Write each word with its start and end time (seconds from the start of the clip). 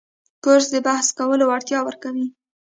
کورس 0.43 0.67
د 0.73 0.77
بحث 0.87 1.07
کولو 1.19 1.43
وړتیا 1.47 1.79
ورکوي. 1.83 2.27